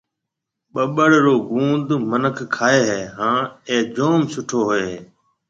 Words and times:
ٻُٻڙ 0.73 1.11
رو 1.23 1.35
گُوند 1.49 1.89
مِنک 2.09 2.37
کائي 2.55 2.81
هيَ 2.89 3.01
هانَ 3.17 3.37
اَي 3.69 3.75
جوم 3.95 4.21
سُٺو 4.31 4.59
هوئي 4.67 4.83
هيَ۔ 4.91 4.99